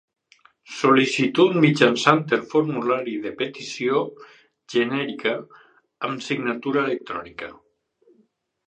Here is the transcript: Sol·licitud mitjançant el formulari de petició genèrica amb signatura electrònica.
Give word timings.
Sol·licitud 0.75 1.59
mitjançant 1.65 2.23
el 2.39 2.41
formulari 2.55 3.15
de 3.27 3.35
petició 3.43 4.01
genèrica 4.77 5.37
amb 6.11 6.29
signatura 6.31 6.87
electrònica. 6.89 7.57